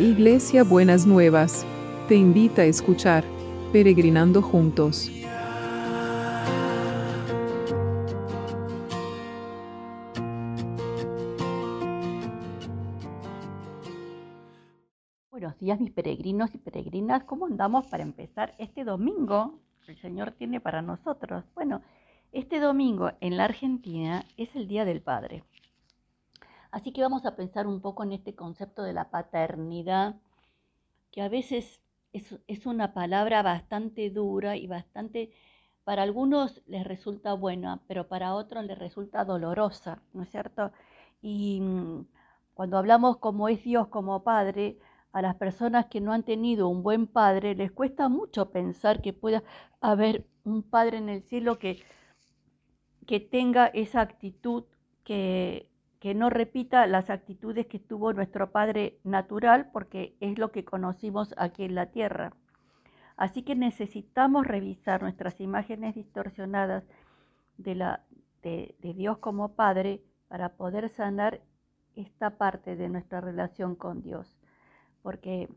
Iglesia 0.00 0.64
Buenas 0.64 1.06
Nuevas, 1.06 1.66
te 2.08 2.14
invita 2.14 2.62
a 2.62 2.64
escuchar 2.64 3.22
Peregrinando 3.70 4.40
Juntos. 4.40 5.10
Buenos 15.30 15.58
días 15.58 15.78
mis 15.78 15.90
peregrinos 15.90 16.54
y 16.54 16.58
peregrinas, 16.58 17.24
¿cómo 17.24 17.44
andamos 17.44 17.86
para 17.88 18.02
empezar 18.02 18.54
este 18.56 18.84
domingo? 18.84 19.60
que 19.84 19.92
El 19.92 20.00
Señor 20.00 20.30
tiene 20.30 20.60
para 20.60 20.80
nosotros. 20.80 21.44
Bueno, 21.54 21.82
este 22.32 22.58
domingo 22.58 23.12
en 23.20 23.36
la 23.36 23.44
Argentina 23.44 24.24
es 24.38 24.48
el 24.54 24.66
Día 24.66 24.86
del 24.86 25.02
Padre. 25.02 25.44
Así 26.72 26.92
que 26.92 27.02
vamos 27.02 27.26
a 27.26 27.36
pensar 27.36 27.66
un 27.66 27.80
poco 27.80 28.04
en 28.04 28.12
este 28.12 28.34
concepto 28.34 28.82
de 28.82 28.92
la 28.92 29.10
paternidad, 29.10 30.16
que 31.10 31.22
a 31.22 31.28
veces 31.28 31.80
es, 32.12 32.66
una 32.66 32.94
palabra 32.94 33.42
bastante 33.42 34.10
dura 34.10 34.56
y 34.56 34.66
bastante, 34.66 35.32
para 35.84 36.02
algunos 36.02 36.62
les 36.66 36.86
resulta 36.86 37.34
buena, 37.34 37.80
pero 37.88 38.08
para 38.08 38.34
otros 38.34 38.64
les 38.64 38.78
resulta 38.78 39.24
dolorosa, 39.24 40.02
¿no 40.12 40.22
es 40.22 40.30
cierto? 40.30 40.72
Y 41.22 41.60
mm, 41.60 42.06
cuando 42.54 42.78
hablamos 42.78 43.18
como 43.18 43.48
es 43.48 43.62
Dios 43.64 43.88
como 43.88 44.22
Padre, 44.22 44.78
a 45.12 45.22
las 45.22 45.36
personas 45.36 45.86
que 45.86 46.00
no 46.00 46.12
han 46.12 46.22
tenido 46.22 46.68
un 46.68 46.82
buen 46.82 47.06
Padre 47.08 47.54
les 47.56 47.72
cuesta 47.72 48.08
mucho 48.08 48.50
pensar 48.50 49.02
que 49.02 49.12
pueda 49.12 49.42
haber 49.80 50.26
un 50.44 50.62
Padre 50.62 50.98
en 50.98 51.08
el 51.08 51.22
cielo 51.22 51.58
que, 51.58 51.82
que 53.06 53.18
tenga 53.20 53.66
esa 53.66 54.02
actitud 54.02 54.64
que, 55.04 55.69
que 56.00 56.14
no 56.14 56.30
repita 56.30 56.86
las 56.86 57.10
actitudes 57.10 57.66
que 57.66 57.78
tuvo 57.78 58.14
nuestro 58.14 58.50
Padre 58.50 58.98
natural, 59.04 59.70
porque 59.70 60.16
es 60.20 60.38
lo 60.38 60.50
que 60.50 60.64
conocimos 60.64 61.34
aquí 61.36 61.62
en 61.64 61.74
la 61.74 61.86
tierra. 61.92 62.32
Así 63.18 63.42
que 63.42 63.54
necesitamos 63.54 64.46
revisar 64.46 65.02
nuestras 65.02 65.42
imágenes 65.42 65.94
distorsionadas 65.94 66.84
de, 67.58 67.74
la, 67.74 68.02
de, 68.42 68.74
Dios 68.80 69.18
como 69.18 69.54
Padre 69.54 70.02
para 70.28 70.56
poder 70.56 70.88
sanar 70.88 71.42
esta 71.96 72.38
parte 72.38 72.76
de 72.76 72.88
nuestra 72.88 73.20
relación 73.20 73.76
con 73.76 74.00
Dios. 74.00 74.38
Porque 75.02 75.50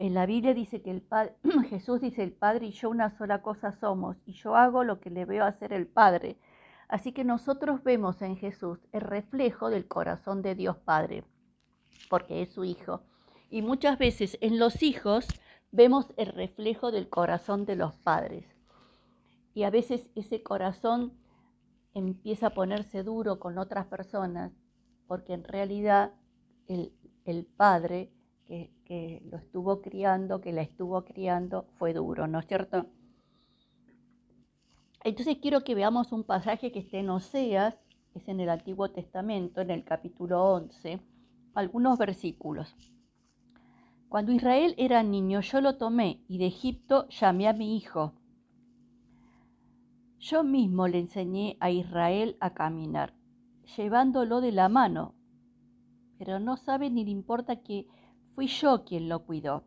en 0.00 0.12
la 0.12 0.26
Biblia 0.26 0.54
dice 0.54 0.82
que 0.82 0.90
el 0.90 1.02
Padre, 1.02 1.36
Jesús 1.70 2.00
dice 2.00 2.24
el 2.24 2.32
Padre 2.32 2.66
y 2.66 2.72
yo 2.72 2.90
una 2.90 3.10
sola 3.10 3.42
cosa 3.42 3.70
somos, 3.70 4.16
y 4.26 4.32
yo 4.32 4.56
hago 4.56 4.82
lo 4.82 4.98
que 4.98 5.10
le 5.10 5.24
veo 5.24 5.44
hacer 5.44 5.72
el 5.72 5.86
Padre. 5.86 6.36
Así 6.88 7.12
que 7.12 7.22
nosotros 7.22 7.84
vemos 7.84 8.22
en 8.22 8.36
Jesús 8.36 8.78
el 8.92 9.02
reflejo 9.02 9.68
del 9.68 9.86
corazón 9.86 10.40
de 10.40 10.54
Dios 10.54 10.78
Padre, 10.78 11.22
porque 12.08 12.42
es 12.42 12.52
su 12.52 12.64
Hijo. 12.64 13.02
Y 13.50 13.62
muchas 13.62 13.98
veces 13.98 14.38
en 14.40 14.58
los 14.58 14.82
hijos 14.82 15.26
vemos 15.70 16.12
el 16.16 16.28
reflejo 16.28 16.90
del 16.90 17.08
corazón 17.08 17.66
de 17.66 17.76
los 17.76 17.94
padres. 17.94 18.44
Y 19.54 19.64
a 19.64 19.70
veces 19.70 20.06
ese 20.14 20.42
corazón 20.42 21.12
empieza 21.94 22.48
a 22.48 22.54
ponerse 22.54 23.02
duro 23.02 23.38
con 23.38 23.58
otras 23.58 23.86
personas, 23.86 24.52
porque 25.06 25.34
en 25.34 25.44
realidad 25.44 26.12
el, 26.66 26.92
padre 27.56 28.12
que, 28.46 28.70
que 28.84 29.22
lo 29.30 29.38
estuvo 29.38 29.82
criando, 29.82 30.40
que 30.40 30.52
la 30.52 30.62
estuvo 30.62 31.04
criando, 31.04 31.66
fue 31.78 31.92
duro, 31.92 32.26
¿no 32.26 32.38
es 32.38 32.46
cierto? 32.46 32.86
Entonces 35.04 35.38
quiero 35.40 35.62
que 35.62 35.74
veamos 35.74 36.12
un 36.12 36.24
pasaje 36.24 36.72
que 36.72 36.80
está 36.80 36.98
en 36.98 37.10
Oseas, 37.10 37.76
es 38.14 38.28
en 38.28 38.40
el 38.40 38.48
Antiguo 38.48 38.90
Testamento, 38.90 39.60
en 39.60 39.70
el 39.70 39.84
capítulo 39.84 40.42
11, 40.54 41.00
algunos 41.54 41.98
versículos. 41.98 42.74
Cuando 44.08 44.32
Israel 44.32 44.74
era 44.76 45.02
niño, 45.02 45.40
yo 45.40 45.60
lo 45.60 45.76
tomé 45.76 46.24
y 46.26 46.38
de 46.38 46.46
Egipto 46.46 47.06
llamé 47.08 47.46
a 47.46 47.52
mi 47.52 47.76
hijo. 47.76 48.14
Yo 50.18 50.42
mismo 50.42 50.88
le 50.88 50.98
enseñé 50.98 51.56
a 51.60 51.70
Israel 51.70 52.36
a 52.40 52.54
caminar, 52.54 53.14
llevándolo 53.76 54.40
de 54.40 54.50
la 54.50 54.68
mano, 54.68 55.14
pero 56.18 56.40
no 56.40 56.56
sabe 56.56 56.90
ni 56.90 57.04
le 57.04 57.12
importa 57.12 57.62
que 57.62 57.86
fui 58.34 58.48
yo 58.48 58.84
quien 58.84 59.08
lo 59.08 59.24
cuidó. 59.24 59.62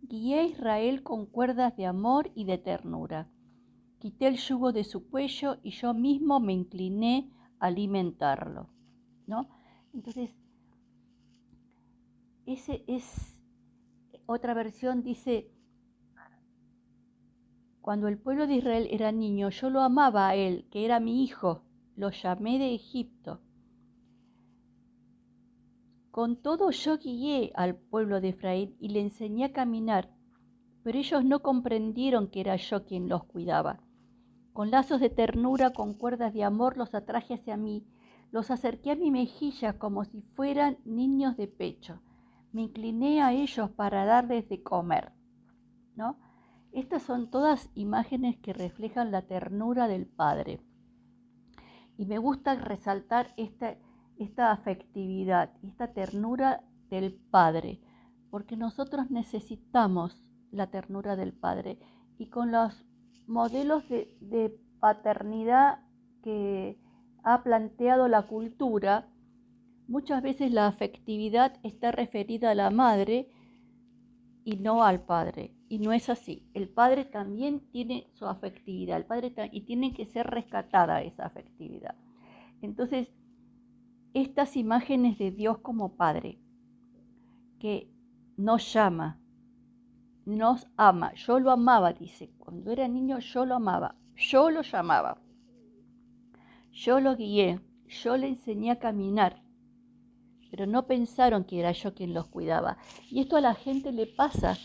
Guié 0.00 0.40
a 0.40 0.44
Israel 0.44 1.04
con 1.04 1.26
cuerdas 1.26 1.76
de 1.76 1.86
amor 1.86 2.32
y 2.34 2.44
de 2.44 2.58
ternura 2.58 3.28
quité 4.02 4.26
el 4.26 4.36
yugo 4.36 4.72
de 4.72 4.82
su 4.82 5.08
cuello 5.08 5.58
y 5.62 5.70
yo 5.70 5.94
mismo 5.94 6.40
me 6.40 6.52
incliné 6.52 7.30
a 7.60 7.66
alimentarlo. 7.66 8.68
¿no? 9.28 9.48
Entonces, 9.94 10.34
ese 12.44 12.82
es 12.88 13.40
otra 14.26 14.54
versión, 14.54 15.04
dice, 15.04 15.52
cuando 17.80 18.08
el 18.08 18.18
pueblo 18.18 18.48
de 18.48 18.56
Israel 18.56 18.88
era 18.90 19.12
niño, 19.12 19.50
yo 19.50 19.70
lo 19.70 19.82
amaba 19.82 20.30
a 20.30 20.34
él, 20.34 20.66
que 20.72 20.84
era 20.84 20.98
mi 20.98 21.22
hijo, 21.22 21.62
lo 21.94 22.10
llamé 22.10 22.58
de 22.58 22.74
Egipto. 22.74 23.40
Con 26.10 26.42
todo 26.42 26.72
yo 26.72 26.98
guié 26.98 27.52
al 27.54 27.76
pueblo 27.76 28.20
de 28.20 28.30
Efraín 28.30 28.74
y 28.80 28.88
le 28.88 29.00
enseñé 29.00 29.44
a 29.44 29.52
caminar, 29.52 30.10
pero 30.82 30.98
ellos 30.98 31.24
no 31.24 31.40
comprendieron 31.40 32.26
que 32.26 32.40
era 32.40 32.56
yo 32.56 32.84
quien 32.84 33.08
los 33.08 33.22
cuidaba. 33.22 33.80
Con 34.52 34.70
lazos 34.70 35.00
de 35.00 35.08
ternura, 35.08 35.70
con 35.70 35.94
cuerdas 35.94 36.34
de 36.34 36.44
amor, 36.44 36.76
los 36.76 36.94
atraje 36.94 37.34
hacia 37.34 37.56
mí, 37.56 37.86
los 38.30 38.50
acerqué 38.50 38.90
a 38.90 38.96
mi 38.96 39.10
mejilla 39.10 39.78
como 39.78 40.04
si 40.04 40.22
fueran 40.34 40.78
niños 40.84 41.36
de 41.36 41.48
pecho. 41.48 42.00
Me 42.52 42.62
incliné 42.62 43.22
a 43.22 43.32
ellos 43.32 43.70
para 43.70 44.04
darles 44.04 44.48
de 44.48 44.62
comer. 44.62 45.12
¿no? 45.96 46.18
Estas 46.72 47.02
son 47.02 47.30
todas 47.30 47.70
imágenes 47.74 48.36
que 48.38 48.52
reflejan 48.52 49.10
la 49.10 49.22
ternura 49.22 49.88
del 49.88 50.06
Padre. 50.06 50.60
Y 51.96 52.06
me 52.06 52.18
gusta 52.18 52.54
resaltar 52.54 53.32
esta, 53.36 53.76
esta 54.18 54.52
afectividad, 54.52 55.52
esta 55.62 55.92
ternura 55.92 56.62
del 56.88 57.14
Padre, 57.14 57.80
porque 58.30 58.56
nosotros 58.56 59.10
necesitamos 59.10 60.24
la 60.50 60.68
ternura 60.70 61.16
del 61.16 61.32
Padre. 61.32 61.78
Y 62.18 62.26
con 62.26 62.52
los 62.52 62.84
modelos 63.26 63.88
de, 63.88 64.58
paternidad 64.80 65.78
que 66.24 66.76
ha 67.22 67.44
planteado 67.44 68.08
la 68.08 68.26
cultura, 68.26 69.08
muchas 69.86 70.22
veces 70.24 70.50
la 70.50 70.66
afectividad 70.66 71.56
está 71.62 71.92
referida 71.92 72.50
a 72.50 72.56
la 72.56 72.70
madre 72.70 73.28
y 74.44 74.56
no 74.56 74.82
al 74.82 75.04
padre. 75.04 75.54
Y 75.68 75.78
no 75.78 75.92
es 75.92 76.10
así. 76.10 76.48
El 76.52 76.68
padre 76.68 77.04
también 77.04 77.60
tiene 77.70 78.08
su 78.14 78.26
afectividad, 78.26 78.96
el 78.96 79.06
padre 79.06 79.32
y 79.52 79.60
tiene 79.60 79.94
que 79.94 80.04
ser 80.06 80.26
rescatada 80.26 81.02
esa 81.02 81.26
afectividad. 81.26 81.94
Entonces, 82.60 83.08
estas 84.14 84.56
imágenes 84.56 85.16
de 85.18 85.30
Dios 85.30 85.58
como 85.58 85.96
padre, 85.96 86.38
que 87.60 87.88
nos 88.36 88.72
llama, 88.72 89.21
nos 90.24 90.66
ama. 90.76 91.12
Yo 91.14 91.38
lo 91.38 91.50
amaba, 91.50 91.92
dice. 91.92 92.30
Cuando 92.38 92.70
era 92.72 92.88
niño 92.88 93.18
yo 93.18 93.44
lo 93.44 93.56
amaba. 93.56 93.96
Yo 94.16 94.50
lo 94.50 94.62
llamaba. 94.62 95.18
Yo 96.72 97.00
lo 97.00 97.16
guié. 97.16 97.60
Yo 97.86 98.16
le 98.16 98.28
enseñé 98.28 98.70
a 98.70 98.78
caminar. 98.78 99.42
Pero 100.50 100.66
no 100.66 100.86
pensaron 100.86 101.44
que 101.44 101.60
era 101.60 101.72
yo 101.72 101.94
quien 101.94 102.14
los 102.14 102.28
cuidaba. 102.28 102.78
Y 103.10 103.20
esto 103.20 103.36
a 103.36 103.40
la 103.40 103.54
gente 103.54 103.92
le 103.92 104.06
pasa. 104.06 104.56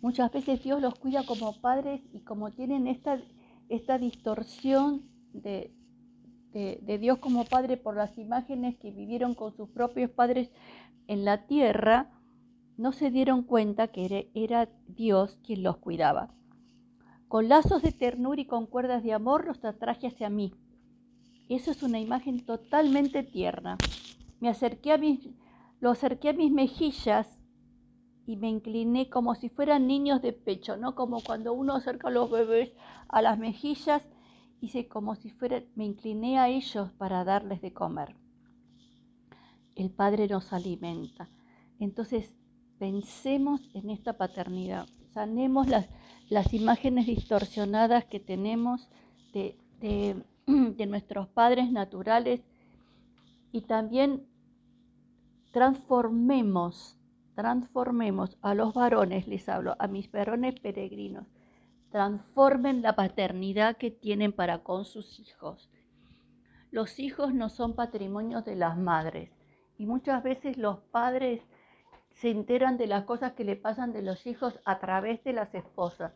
Muchas 0.00 0.32
veces 0.32 0.62
Dios 0.62 0.80
los 0.80 0.94
cuida 0.94 1.24
como 1.24 1.60
padres 1.60 2.02
y 2.12 2.20
como 2.20 2.50
tienen 2.50 2.86
esta, 2.86 3.18
esta 3.68 3.98
distorsión 3.98 5.02
de, 5.32 5.72
de, 6.52 6.80
de 6.82 6.98
Dios 6.98 7.18
como 7.18 7.44
padre 7.44 7.76
por 7.76 7.96
las 7.96 8.18
imágenes 8.18 8.76
que 8.76 8.90
vivieron 8.90 9.34
con 9.34 9.56
sus 9.56 9.68
propios 9.70 10.10
padres 10.10 10.50
en 11.06 11.24
la 11.24 11.46
tierra, 11.46 12.10
no 12.76 12.92
se 12.92 13.10
dieron 13.10 13.42
cuenta 13.42 13.88
que 13.88 14.30
era 14.34 14.68
Dios 14.88 15.38
quien 15.44 15.62
los 15.62 15.76
cuidaba. 15.76 16.34
Con 17.28 17.48
lazos 17.48 17.82
de 17.82 17.92
ternura 17.92 18.40
y 18.40 18.46
con 18.46 18.66
cuerdas 18.66 19.02
de 19.02 19.12
amor 19.12 19.46
los 19.46 19.64
atraje 19.64 20.06
hacia 20.06 20.28
mí. 20.28 20.54
Eso 21.48 21.70
es 21.70 21.82
una 21.82 22.00
imagen 22.00 22.44
totalmente 22.44 23.22
tierna. 23.22 23.78
Me 24.40 24.48
acerqué 24.48 24.92
a 24.92 24.98
mis, 24.98 25.28
lo 25.80 25.90
acerqué 25.90 26.30
a 26.30 26.32
mis 26.32 26.52
mejillas 26.52 27.38
y 28.26 28.36
me 28.36 28.48
incliné 28.48 29.10
como 29.10 29.34
si 29.34 29.48
fueran 29.48 29.86
niños 29.86 30.22
de 30.22 30.32
pecho, 30.32 30.76
¿no? 30.76 30.94
Como 30.94 31.22
cuando 31.22 31.52
uno 31.52 31.74
acerca 31.74 32.08
a 32.08 32.10
los 32.10 32.30
bebés 32.30 32.72
a 33.08 33.20
las 33.22 33.38
mejillas, 33.38 34.02
hice 34.60 34.88
como 34.88 35.14
si 35.16 35.30
fuera, 35.30 35.62
me 35.74 35.84
incliné 35.84 36.38
a 36.38 36.48
ellos 36.48 36.90
para 36.92 37.24
darles 37.24 37.60
de 37.60 37.72
comer. 37.72 38.16
El 39.74 39.90
Padre 39.90 40.28
nos 40.28 40.52
alimenta. 40.52 41.28
Entonces, 41.78 42.32
pensemos 42.82 43.60
en 43.74 43.90
esta 43.90 44.14
paternidad, 44.14 44.88
sanemos 45.14 45.68
las, 45.68 45.88
las 46.28 46.52
imágenes 46.52 47.06
distorsionadas 47.06 48.06
que 48.06 48.18
tenemos 48.18 48.90
de, 49.32 49.56
de, 49.78 50.20
de 50.46 50.86
nuestros 50.86 51.28
padres 51.28 51.70
naturales 51.70 52.40
y 53.52 53.60
también 53.60 54.26
transformemos 55.52 56.98
transformemos 57.36 58.36
a 58.42 58.52
los 58.52 58.74
varones, 58.74 59.28
les 59.28 59.48
hablo, 59.48 59.76
a 59.78 59.86
mis 59.86 60.10
varones 60.10 60.58
peregrinos, 60.58 61.28
transformen 61.92 62.82
la 62.82 62.96
paternidad 62.96 63.76
que 63.76 63.92
tienen 63.92 64.32
para 64.32 64.64
con 64.64 64.84
sus 64.84 65.20
hijos. 65.20 65.70
Los 66.72 66.98
hijos 66.98 67.32
no 67.32 67.48
son 67.48 67.76
patrimonios 67.76 68.44
de 68.44 68.56
las 68.56 68.76
madres 68.76 69.30
y 69.78 69.86
muchas 69.86 70.24
veces 70.24 70.56
los 70.58 70.80
padres 70.90 71.42
se 72.14 72.30
enteran 72.30 72.76
de 72.76 72.86
las 72.86 73.04
cosas 73.04 73.32
que 73.32 73.44
le 73.44 73.56
pasan 73.56 73.92
de 73.92 74.02
los 74.02 74.26
hijos 74.26 74.58
a 74.64 74.78
través 74.78 75.22
de 75.24 75.32
las 75.32 75.54
esposas. 75.54 76.12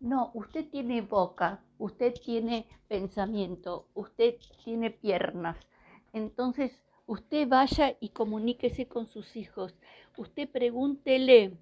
No, 0.00 0.30
usted 0.34 0.68
tiene 0.68 1.00
boca, 1.00 1.60
usted 1.78 2.14
tiene 2.14 2.66
pensamiento, 2.86 3.86
usted 3.94 4.36
tiene 4.64 4.90
piernas. 4.90 5.56
Entonces, 6.12 6.82
usted 7.06 7.48
vaya 7.48 7.96
y 8.00 8.10
comuníquese 8.10 8.86
con 8.86 9.06
sus 9.06 9.36
hijos. 9.36 9.74
Usted 10.16 10.48
pregúntele. 10.48 11.56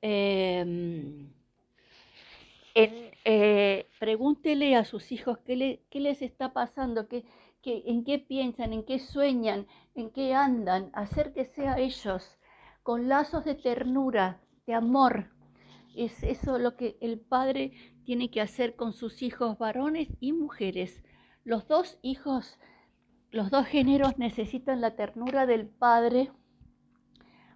Em, 0.00 1.30
eh, 2.74 3.86
pregúntele 3.98 4.76
a 4.76 4.84
sus 4.84 5.10
hijos 5.12 5.38
qué, 5.46 5.80
les 5.90 6.22
está 6.22 6.52
pasando, 6.52 7.08
qué, 7.08 7.24
en 7.66 8.04
qué 8.04 8.18
piensan, 8.18 8.72
en 8.72 8.84
qué 8.84 8.98
sueñan, 8.98 9.66
en 9.94 10.10
qué 10.10 10.34
andan. 10.34 10.90
Acérquese 10.92 11.66
a 11.68 11.78
ellos 11.78 12.38
con 12.82 13.08
lazos 13.08 13.44
de 13.44 13.54
ternura, 13.54 14.40
de 14.66 14.74
amor. 14.74 15.30
Es 15.96 16.22
eso 16.22 16.58
lo 16.58 16.76
que 16.76 16.96
el 17.00 17.18
padre 17.18 17.72
tiene 18.04 18.30
que 18.30 18.40
hacer 18.40 18.76
con 18.76 18.92
sus 18.92 19.22
hijos 19.22 19.58
varones 19.58 20.08
y 20.20 20.32
mujeres. 20.32 21.02
Los 21.44 21.66
dos 21.66 21.98
hijos, 22.02 22.58
los 23.30 23.50
dos 23.50 23.66
géneros 23.66 24.18
necesitan 24.18 24.80
la 24.80 24.94
ternura 24.94 25.46
del 25.46 25.66
padre 25.66 26.30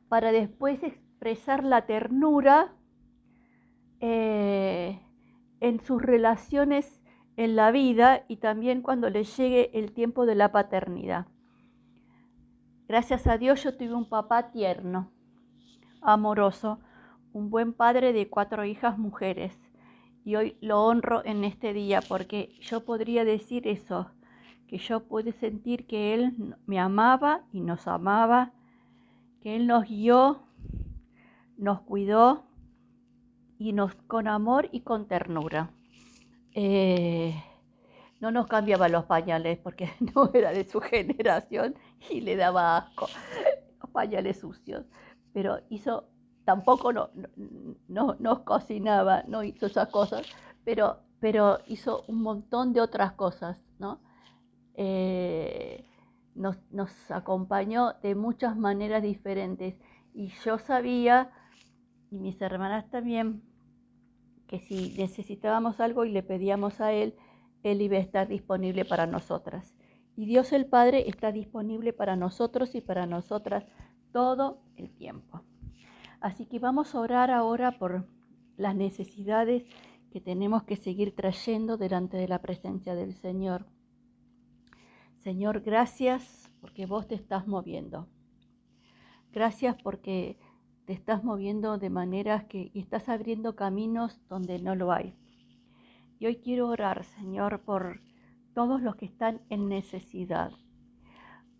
para 0.09 0.33
después 0.33 0.83
expresar 0.83 1.62
la 1.62 1.87
ternura 1.87 2.75
eh, 4.01 5.01
en 5.61 5.81
sus 5.85 6.03
relaciones 6.03 7.00
en 7.41 7.57
la 7.57 7.71
vida 7.71 8.27
y 8.29 8.37
también 8.37 8.83
cuando 8.83 9.09
les 9.09 9.35
llegue 9.35 9.71
el 9.73 9.93
tiempo 9.93 10.27
de 10.27 10.35
la 10.35 10.53
paternidad. 10.53 11.27
Gracias 12.87 13.27
a 13.27 13.39
Dios 13.39 13.65
yo 13.65 13.75
tuve 13.75 13.95
un 13.95 14.11
papá 14.11 14.51
tierno, 14.51 15.11
amoroso, 16.03 16.81
un 17.33 17.49
buen 17.49 17.73
padre 17.73 18.13
de 18.13 18.29
cuatro 18.29 18.67
hijas 18.67 18.99
mujeres. 18.99 19.59
Y 20.23 20.37
hoy 20.37 20.59
lo 20.61 20.85
honro 20.85 21.25
en 21.25 21.45
este 21.45 21.73
día 21.73 22.03
porque 22.07 22.55
yo 22.61 22.85
podría 22.85 23.25
decir 23.25 23.67
eso, 23.67 24.11
que 24.69 24.77
yo 24.77 25.05
pude 25.05 25.33
sentir 25.33 25.87
que 25.87 26.13
Él 26.13 26.57
me 26.67 26.79
amaba 26.79 27.47
y 27.53 27.63
nos 27.63 27.89
amaba, 27.89 28.53
que 29.41 29.57
Él 29.57 29.67
nos 29.67 29.89
guió, 29.89 30.43
nos 31.57 31.81
cuidó 31.81 32.45
y 33.59 33.73
nos 33.73 33.95
con 33.95 34.29
amor 34.29 34.69
y 34.73 34.81
con 34.81 35.09
ternura. 35.09 35.71
Eh, 36.55 37.35
no 38.20 38.31
nos 38.31 38.47
cambiaba 38.47 38.88
los 38.88 39.05
pañales 39.06 39.58
porque 39.58 39.91
no 40.14 40.31
era 40.32 40.52
de 40.52 40.64
su 40.64 40.81
generación 40.81 41.75
y 42.11 42.20
le 42.20 42.37
daba 42.37 42.76
asco. 42.76 43.08
Los 43.81 43.91
pañales 43.91 44.41
sucios, 44.41 44.85
pero 45.32 45.58
hizo, 45.70 46.08
tampoco 46.44 46.93
no, 46.93 47.11
no, 47.88 48.17
nos 48.19 48.41
cocinaba, 48.41 49.25
no 49.26 49.43
hizo 49.43 49.67
esas 49.67 49.88
cosas, 49.88 50.26
pero, 50.64 50.99
pero 51.19 51.58
hizo 51.67 52.05
un 52.08 52.23
montón 52.23 52.73
de 52.73 52.81
otras 52.81 53.12
cosas, 53.12 53.58
¿no? 53.79 54.00
Eh, 54.75 55.85
nos, 56.35 56.56
nos 56.70 56.91
acompañó 57.11 57.94
de 58.02 58.14
muchas 58.14 58.56
maneras 58.56 59.02
diferentes. 59.02 59.75
Y 60.12 60.29
yo 60.44 60.58
sabía, 60.58 61.31
y 62.11 62.19
mis 62.19 62.41
hermanas 62.41 62.91
también, 62.91 63.43
que 64.50 64.58
si 64.58 64.97
necesitábamos 64.99 65.79
algo 65.79 66.05
y 66.05 66.11
le 66.11 66.25
pedíamos 66.25 66.81
a 66.81 66.93
Él, 66.93 67.14
Él 67.62 67.81
iba 67.82 67.99
a 67.99 68.00
estar 68.00 68.26
disponible 68.26 68.85
para 68.85 69.06
nosotras. 69.06 69.76
Y 70.17 70.26
Dios 70.26 70.52
el 70.52 70.67
Padre 70.67 71.08
está 71.08 71.31
disponible 71.31 71.93
para 71.93 72.17
nosotros 72.17 72.75
y 72.75 72.81
para 72.81 73.06
nosotras 73.06 73.64
todo 74.11 74.61
el 74.75 74.91
tiempo. 74.91 75.43
Así 76.20 76.47
que 76.47 76.58
vamos 76.58 76.97
a 76.97 77.00
orar 77.00 77.31
ahora 77.31 77.79
por 77.79 78.08
las 78.56 78.75
necesidades 78.75 79.62
que 80.11 80.20
tenemos 80.20 80.64
que 80.64 80.75
seguir 80.75 81.14
trayendo 81.14 81.76
delante 81.76 82.17
de 82.17 82.26
la 82.26 82.43
presencia 82.43 82.97
del 82.97 83.14
Señor. 83.14 83.67
Señor, 85.19 85.61
gracias 85.61 86.50
porque 86.61 86.87
vos 86.87 87.06
te 87.06 87.14
estás 87.14 87.47
moviendo. 87.47 88.08
Gracias 89.31 89.76
porque 89.81 90.41
te 90.91 90.95
estás 90.95 91.23
moviendo 91.23 91.79
de 91.79 91.89
maneras 91.89 92.47
que 92.47 92.73
y 92.75 92.81
estás 92.81 93.09
abriendo 93.09 93.55
caminos 93.55 94.21
donde 94.29 94.59
no 94.59 94.75
lo 94.75 94.91
hay. 94.91 95.15
Y 96.19 96.27
hoy 96.27 96.41
quiero 96.43 96.67
orar, 96.67 97.05
Señor, 97.05 97.61
por 97.61 98.01
todos 98.55 98.83
los 98.83 98.97
que 98.97 99.05
están 99.05 99.41
en 99.51 99.69
necesidad, 99.69 100.51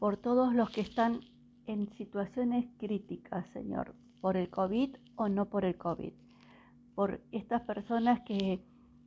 por 0.01 0.17
todos 0.17 0.53
los 0.53 0.71
que 0.71 0.81
están 0.81 1.21
en 1.67 1.89
situaciones 1.93 2.67
críticas, 2.81 3.47
Señor, 3.51 3.95
por 4.21 4.37
el 4.37 4.51
COVID 4.51 4.97
o 5.15 5.29
no 5.29 5.49
por 5.49 5.65
el 5.65 5.77
COVID, 5.77 6.13
por 6.97 7.21
estas 7.31 7.63
personas 7.63 8.23
que, 8.23 8.61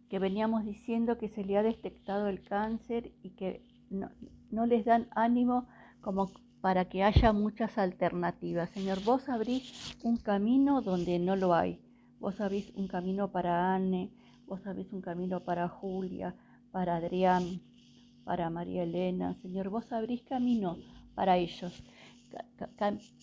que 0.09 0.19
veníamos 0.19 0.63
diciendo 0.63 1.17
que 1.17 1.27
se 1.27 1.43
le 1.43 1.57
ha 1.57 1.63
detectado 1.63 2.29
el 2.29 2.41
cáncer 2.43 3.11
y 3.23 3.31
que 3.31 3.61
no, 3.89 4.09
no 4.51 4.67
les 4.67 4.85
dan 4.85 5.09
ánimo 5.11 5.67
como 5.99 6.31
para 6.63 6.85
que 6.85 7.03
haya 7.03 7.33
muchas 7.33 7.77
alternativas. 7.77 8.69
Señor, 8.69 9.03
vos 9.03 9.27
abrís 9.27 9.97
un 10.01 10.15
camino 10.15 10.81
donde 10.81 11.19
no 11.19 11.35
lo 11.35 11.53
hay. 11.53 11.81
Vos 12.21 12.39
abrís 12.39 12.71
un 12.75 12.87
camino 12.87 13.33
para 13.33 13.75
Anne, 13.75 14.11
vos 14.47 14.65
abrís 14.65 14.93
un 14.93 15.01
camino 15.01 15.41
para 15.41 15.67
Julia, 15.67 16.33
para 16.71 16.95
Adrián, 16.95 17.59
para 18.23 18.49
María 18.49 18.83
Elena. 18.83 19.35
Señor, 19.41 19.67
vos 19.67 19.91
abrís 19.91 20.23
camino 20.23 20.77
para 21.15 21.35
ellos. 21.35 21.83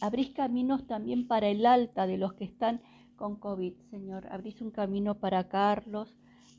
Abrís 0.02 0.32
caminos 0.32 0.86
también 0.86 1.26
para 1.26 1.48
el 1.48 1.64
alta 1.64 2.06
de 2.06 2.18
los 2.18 2.34
que 2.34 2.44
están 2.44 2.82
con 3.16 3.36
COVID. 3.36 3.72
Señor, 3.90 4.26
abrís 4.30 4.60
un 4.60 4.70
camino 4.70 5.14
para 5.14 5.48
Carlos, 5.48 6.14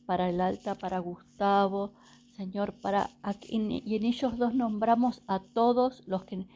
para 0.07 0.31
el 0.31 0.41
alta, 0.41 0.73
para 0.73 0.97
Gustavo. 0.97 1.93
Señor, 2.37 2.73
para 2.81 3.07
y 3.47 3.95
en 3.95 4.03
ellos 4.03 4.35
dos 4.37 4.55
nombramos 4.55 5.21
a 5.27 5.41
todos 5.41 6.01
los 6.07 6.23
que 6.23 6.47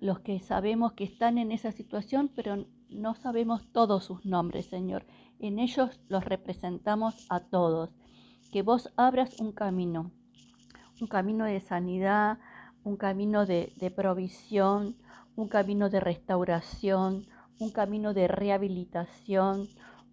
los 0.00 0.20
que 0.20 0.40
sabemos 0.40 0.92
que 0.92 1.04
están 1.04 1.38
en 1.38 1.52
esa 1.52 1.72
situación, 1.72 2.30
pero 2.34 2.66
no 2.90 3.14
sabemos 3.14 3.66
todos 3.72 4.04
sus 4.04 4.24
nombres, 4.24 4.66
Señor. 4.66 5.04
En 5.38 5.58
ellos 5.58 6.00
los 6.08 6.24
representamos 6.24 7.26
a 7.30 7.40
todos. 7.40 7.90
Que 8.52 8.62
vos 8.62 8.92
abras 8.96 9.40
un 9.40 9.52
camino, 9.52 10.12
un 11.00 11.08
camino 11.08 11.44
de 11.44 11.60
sanidad, 11.60 12.38
un 12.84 12.96
camino 12.96 13.46
de, 13.46 13.92
provisión, 13.96 14.96
un 15.36 15.48
camino 15.48 15.90
de 15.90 16.00
restauración, 16.00 17.26
un 17.58 17.70
camino 17.70 18.14
de 18.14 18.28
rehabilitación, 18.28 19.68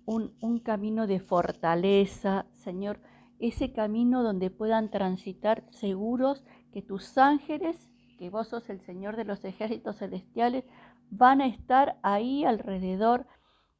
un, 0.05 0.33
un 0.41 0.59
camino 0.59 1.05
de 1.05 1.19
fortaleza, 1.19 2.45
Señor. 2.53 2.99
Ese 3.39 3.73
camino 3.73 4.23
donde 4.23 4.49
puedan 4.49 4.89
transitar 4.89 5.63
seguros 5.71 6.43
que 6.71 6.81
tus 6.81 7.17
ángeles 7.17 7.90
que 8.21 8.29
vos 8.29 8.49
sos 8.49 8.69
el 8.69 8.79
Señor 8.81 9.15
de 9.15 9.25
los 9.25 9.43
ejércitos 9.45 9.97
celestiales, 9.97 10.63
van 11.09 11.41
a 11.41 11.47
estar 11.47 11.97
ahí 12.03 12.45
alrededor 12.45 13.25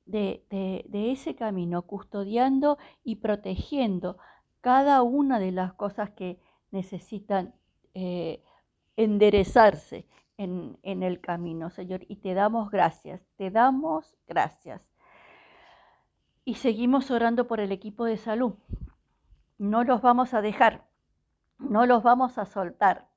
de, 0.08 0.44
ese 0.92 1.36
camino, 1.36 1.84
custodiando 1.84 2.80
y 3.04 3.18
protegiendo 3.18 4.18
cada 4.60 5.04
una 5.04 5.38
de 5.38 5.52
las 5.52 5.74
cosas 5.74 6.10
que 6.10 6.40
necesitan 6.72 7.54
eh, 7.94 8.42
enderezarse 8.96 10.08
en, 10.38 10.80
en, 10.82 11.04
el 11.04 11.22
camino, 11.22 11.70
Señor. 11.70 12.02
Y 12.08 12.16
te 12.16 12.34
damos 12.34 12.72
gracias, 12.72 13.22
te 13.38 13.52
damos 13.52 14.18
gracias. 14.26 14.82
Y 16.46 16.56
seguimos 16.56 17.12
orando 17.12 17.46
por 17.46 17.60
el 17.60 17.72
equipo 17.72 18.06
de 18.06 18.18
salud. 18.18 18.56
No 19.60 19.84
los 19.84 20.02
vamos 20.02 20.34
a 20.34 20.42
dejar, 20.42 20.88
no 21.60 21.86
los 21.86 22.02
vamos 22.02 22.40
a 22.40 22.46
soltar 22.46 23.11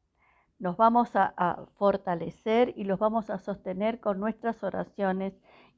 nos 0.59 0.77
vamos 0.77 1.11
a, 1.15 1.67
fortalecer 1.77 2.73
y 2.77 2.85
los 2.85 2.99
vamos 2.99 3.31
a 3.31 3.39
sostener 3.39 4.01
con 4.01 4.21
nuestras 4.21 4.63
oraciones 4.63 5.35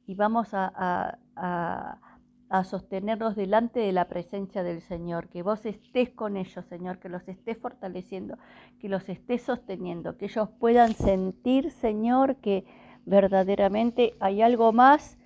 y 0.06 0.14
vamos 0.14 0.54
a, 0.54 1.18
a, 1.36 2.64
sostenerlos 2.64 3.34
delante 3.34 3.80
de 3.80 3.92
la 3.92 4.08
presencia 4.08 4.62
del 4.62 4.80
Señor, 4.80 5.28
que 5.28 5.42
vos 5.42 5.66
estés 5.66 6.10
con 6.10 6.36
ellos, 6.36 6.64
Señor, 6.66 6.98
que 7.00 7.08
los 7.08 7.26
estés 7.28 7.58
fortaleciendo, 7.58 8.38
que 8.78 8.88
los 8.88 9.08
estés 9.08 9.42
sosteniendo, 9.42 10.16
que 10.16 10.26
ellos 10.26 10.48
puedan 10.60 10.94
sentir, 10.94 11.70
Señor, 11.70 12.36
que 12.36 12.64
verdaderamente 13.04 14.14
hay 14.20 14.42
algo 14.42 14.72
más 14.72 15.18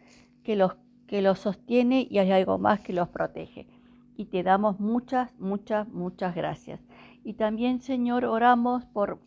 que 0.42 0.56
los, 0.56 0.76
que 1.06 1.22
los 1.22 1.40
sostiene 1.40 2.06
y 2.08 2.18
hay 2.18 2.32
algo 2.32 2.58
más 2.58 2.80
que 2.80 2.92
los 2.92 3.08
protege. 3.08 3.66
Y 4.16 4.26
te 4.26 4.42
damos 4.42 4.80
muchas, 4.80 5.38
muchas, 5.38 5.88
muchas 5.88 6.34
gracias. 6.34 6.80
Y 7.24 7.34
también, 7.34 7.80
Señor, 7.80 8.24
oramos 8.24 8.84
por 8.86 9.18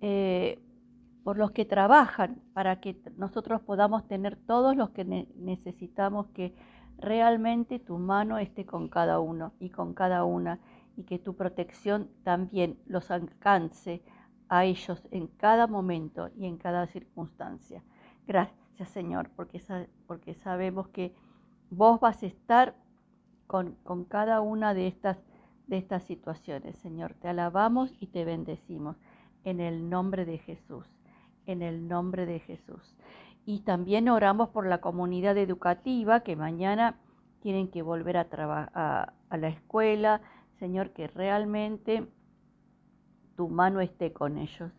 por 0.00 1.36
los 1.36 1.50
que 1.50 1.64
trabajan 1.64 2.40
para 2.54 2.80
que 2.80 3.00
nosotros 3.16 3.60
podamos 3.62 4.06
tener 4.08 4.36
todos 4.36 4.76
los 4.76 4.90
que 4.90 5.04
necesitamos 5.04 6.28
que 6.28 6.54
realmente 6.98 7.78
tu 7.78 7.98
mano 7.98 8.38
esté 8.38 8.64
con 8.66 8.88
cada 8.88 9.20
uno 9.20 9.52
y 9.60 9.70
con 9.70 9.94
cada 9.94 10.24
una 10.24 10.58
y 10.96 11.04
que 11.04 11.18
tu 11.18 11.36
protección 11.36 12.08
también 12.24 12.78
los 12.86 13.10
alcance 13.10 14.02
a 14.48 14.64
ellos 14.64 15.06
en 15.10 15.26
cada 15.26 15.66
momento 15.66 16.30
y 16.36 16.46
en 16.46 16.56
cada 16.56 16.86
circunstancia. 16.86 17.82
Gracias 18.26 18.58
Señor, 18.86 19.30
porque, 19.36 20.34
sabemos 20.34 20.88
que 20.88 21.14
vos 21.70 22.00
vas 22.00 22.22
a 22.22 22.26
estar 22.26 22.74
con, 23.46 23.76
cada 24.08 24.40
una 24.40 24.74
de 24.74 24.86
estas 24.86 26.02
situaciones. 26.04 26.76
Señor, 26.78 27.14
te 27.14 27.28
alabamos 27.28 27.92
y 27.98 28.08
te 28.08 28.24
bendecimos 28.24 28.96
en 29.44 29.60
el 29.60 29.88
nombre 29.88 30.24
de 30.24 30.38
Jesús, 30.38 30.86
en 31.46 31.62
el 31.62 31.88
nombre 31.88 32.26
de 32.26 32.40
Jesús. 32.40 32.96
Y 33.46 33.60
también 33.60 34.08
oramos 34.08 34.50
por 34.50 34.66
la 34.66 34.80
comunidad 34.80 35.36
educativa 35.38 36.20
que 36.20 36.36
mañana 36.36 36.98
tienen 37.40 37.68
que 37.68 37.82
volver 37.82 38.16
a, 38.16 38.26
a, 38.32 39.12
a 39.30 39.36
la 39.36 39.48
escuela. 39.48 40.20
Señor, 40.58 40.90
que 40.90 41.06
realmente 41.06 42.06
tu 43.36 43.48
mano 43.48 43.80
esté 43.80 44.12
con 44.12 44.36
ellos, 44.36 44.72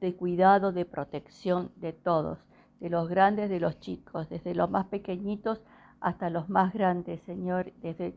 de 0.00 0.16
cuidado, 0.16 0.72
de 0.72 0.84
protección 0.84 1.70
de 1.76 1.92
todos, 1.92 2.38
de 2.80 2.90
los 2.90 3.08
grandes, 3.08 3.48
de 3.48 3.60
los 3.60 3.78
chicos, 3.78 4.28
desde 4.28 4.54
los 4.54 4.68
más 4.68 4.86
pequeñitos 4.86 5.62
hasta 6.00 6.30
los 6.30 6.48
más 6.48 6.72
grandes, 6.72 7.20
Señor, 7.22 7.72
desde, 7.80 8.16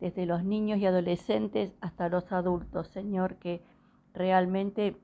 desde 0.00 0.26
los 0.26 0.44
niños 0.44 0.78
y 0.78 0.86
adolescentes 0.86 1.74
hasta 1.80 2.08
los 2.08 2.30
adultos, 2.30 2.88
Señor, 2.88 3.36
que 3.36 3.62
realmente 4.18 5.00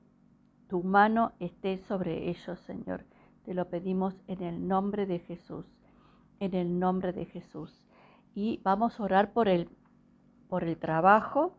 tu 0.67 0.83
mano 0.83 1.31
esté 1.39 1.77
sobre 1.77 2.29
ellos, 2.29 2.59
Señor. 2.61 3.05
Te 3.43 3.53
lo 3.53 3.69
pedimos 3.69 4.13
en 4.27 4.43
el 4.43 4.67
nombre 4.67 5.05
de 5.05 5.19
Jesús, 5.19 5.65
en 6.39 6.53
el 6.53 6.79
nombre 6.79 7.13
de 7.13 7.25
Jesús. 7.25 7.83
Y 8.33 8.59
vamos 8.63 8.99
a 8.99 9.03
orar 9.03 9.33
por 9.33 9.47
el, 9.47 9.69
por 10.49 10.63
el 10.63 10.77
trabajo, 10.77 11.55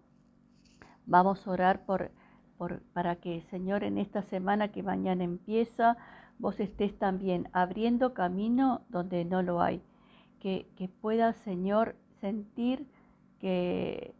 vamos 1.06 1.46
a 1.46 1.50
orar 1.50 1.84
por, 1.86 2.10
por, 2.58 2.82
para 2.92 3.16
que, 3.16 3.40
Señor, 3.50 3.82
en 3.84 3.98
esta 3.98 4.22
semana 4.22 4.70
que 4.70 4.82
mañana 4.82 5.25
empieza, 5.25 5.96
vos 6.38 6.60
estés 6.60 6.98
también 6.98 7.48
abriendo 7.52 8.12
camino 8.12 8.82
donde 8.90 9.25
no 9.25 9.42
lo 9.42 9.62
hay 9.62 9.82
que, 10.40 10.68
que 10.76 10.88
puedas, 10.88 11.36
Señor, 11.38 11.96
sentir 12.20 12.86
que, 13.38 14.14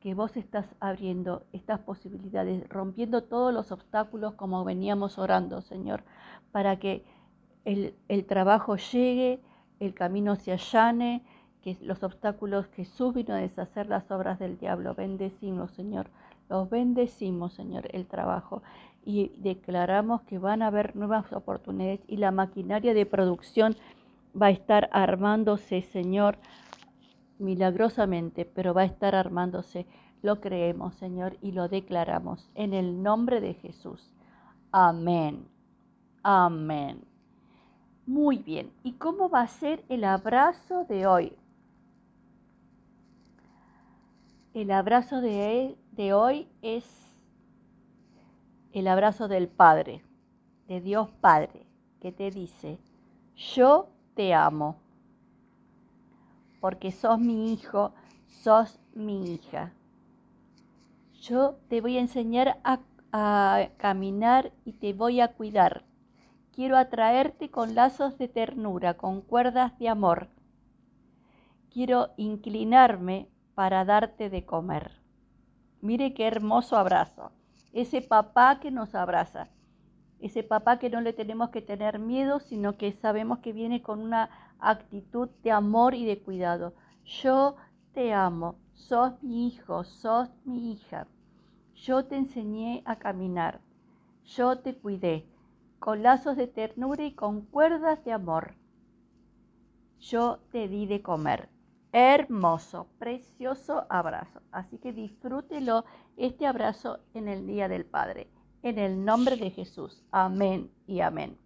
que 0.00 0.14
vos 0.14 0.36
estás 0.36 0.66
abriendo 0.80 1.44
estas 1.52 1.80
posibilidades, 1.80 2.68
rompiendo 2.68 3.24
todos 3.24 3.52
los 3.52 3.72
obstáculos 3.72 4.34
como 4.34 4.64
veníamos 4.64 5.18
orando, 5.18 5.60
Señor, 5.60 6.04
para 6.52 6.78
que 6.78 7.04
el, 7.64 7.94
el 8.08 8.24
trabajo 8.24 8.76
llegue, 8.76 9.40
el 9.80 9.94
camino 9.94 10.36
se 10.36 10.52
allane, 10.52 11.22
que 11.62 11.76
los 11.80 12.02
obstáculos 12.02 12.68
que 12.68 12.84
suben 12.84 13.30
a 13.30 13.36
deshacer 13.36 13.86
las 13.88 14.10
obras 14.10 14.38
del 14.38 14.58
diablo. 14.58 14.94
Bendecimos, 14.94 15.72
Señor. 15.72 16.08
Los 16.48 16.70
bendecimos, 16.70 17.52
Señor, 17.52 17.88
el 17.92 18.06
trabajo. 18.06 18.62
Y 19.04 19.32
declaramos 19.38 20.22
que 20.22 20.38
van 20.38 20.62
a 20.62 20.68
haber 20.68 20.94
nuevas 20.96 21.32
oportunidades 21.32 22.00
y 22.06 22.16
la 22.16 22.30
maquinaria 22.30 22.94
de 22.94 23.06
producción 23.06 23.74
va 24.40 24.46
a 24.46 24.50
estar 24.50 24.88
armándose, 24.92 25.82
Señor, 25.82 26.38
milagrosamente, 27.38 28.44
pero 28.44 28.74
va 28.74 28.82
a 28.82 28.86
estar 28.86 29.14
armándose. 29.14 29.86
Lo 30.22 30.40
creemos, 30.40 30.94
Señor, 30.96 31.36
y 31.40 31.52
lo 31.52 31.68
declaramos 31.68 32.50
en 32.54 32.74
el 32.74 33.02
nombre 33.02 33.40
de 33.40 33.54
Jesús. 33.54 34.12
Amén. 34.72 35.46
Amén. 36.22 37.04
Muy 38.06 38.38
bien. 38.38 38.72
¿Y 38.82 38.92
cómo 38.92 39.28
va 39.28 39.42
a 39.42 39.48
ser 39.48 39.84
el 39.88 40.04
abrazo 40.04 40.84
de 40.84 41.06
hoy? 41.06 41.32
El 44.54 44.70
abrazo 44.70 45.20
de, 45.20 45.76
de 45.92 46.12
hoy 46.14 46.48
es 46.62 46.84
el 48.72 48.88
abrazo 48.88 49.28
del 49.28 49.48
Padre, 49.48 50.02
de 50.66 50.80
Dios 50.80 51.08
Padre, 51.20 51.66
que 52.00 52.12
te 52.12 52.30
dice, 52.30 52.78
yo 53.36 53.88
te 54.14 54.34
amo, 54.34 54.76
porque 56.60 56.92
sos 56.92 57.18
mi 57.18 57.52
hijo, 57.52 57.92
sos 58.26 58.80
mi 58.94 59.32
hija. 59.32 59.72
Yo 61.20 61.56
te 61.68 61.80
voy 61.80 61.96
a 61.96 62.00
enseñar 62.00 62.58
a, 62.64 62.80
caminar 63.78 64.52
y 64.64 64.74
te 64.74 64.92
voy 64.92 65.20
a 65.20 65.28
cuidar. 65.28 65.84
Quiero 66.52 66.76
atraerte 66.76 67.50
con 67.50 67.74
lazos 67.74 68.18
de 68.18 68.28
ternura, 68.28 68.94
con 68.94 69.22
cuerdas 69.22 69.78
de 69.78 69.88
amor. 69.88 70.28
Quiero 71.70 72.10
inclinarme 72.16 73.28
para 73.54 73.84
darte 73.84 74.28
de 74.28 74.44
comer. 74.44 74.92
Mire 75.80 76.12
qué 76.12 76.26
hermoso 76.26 76.76
abrazo. 76.76 77.32
Ese 77.72 78.02
papá 78.02 78.60
que 78.60 78.70
nos 78.70 78.94
abraza 78.94 79.48
ese 80.20 80.42
papá 80.42 80.78
que 80.78 80.90
no 80.90 81.00
le 81.00 81.12
tenemos 81.12 81.50
que 81.50 81.62
tener 81.62 81.98
miedo, 81.98 82.40
sino 82.40 82.76
que 82.76 82.92
sabemos 82.92 83.38
que 83.38 83.52
viene 83.52 83.82
con 83.82 84.00
una 84.00 84.30
actitud 84.60 85.28
de 85.42 85.52
amor 85.52 85.94
y 85.94 86.04
de 86.04 86.18
cuidado. 86.18 86.74
Yo 87.04 87.56
te 87.92 88.12
amo, 88.12 88.56
sos 88.74 89.22
mi 89.22 89.48
hijo, 89.48 89.84
sos 89.84 90.28
mi 90.44 90.72
hija. 90.72 91.06
Yo 91.74 92.04
te 92.04 92.16
enseñé 92.16 92.82
a 92.84 92.96
caminar, 92.96 93.60
yo 94.24 94.58
te 94.58 94.76
cuidé, 94.76 95.26
con 95.78 96.02
lazos 96.02 96.36
de 96.36 96.48
ternura 96.48 97.04
y 97.04 97.12
con 97.12 97.42
cuerdas 97.42 98.04
de 98.04 98.12
amor. 98.12 98.54
Yo 100.00 100.40
te 100.50 100.68
di 100.68 100.86
de 100.86 101.02
comer. 101.02 101.48
Hermoso, 101.92 102.88
precioso 102.98 103.86
abrazo. 103.88 104.42
Así 104.52 104.78
que 104.78 104.92
disfrútelo 104.92 105.84
este 106.16 106.46
abrazo 106.46 106.98
en 107.14 107.28
el 107.28 107.46
Día 107.46 107.68
del 107.68 107.86
Padre 107.86 108.28
en 108.62 108.78
el 108.78 109.04
nombre 109.04 109.36
de 109.36 109.50
Jesús. 109.50 110.02
Amén 110.10 110.70
y 110.86 111.00
amén. 111.00 111.38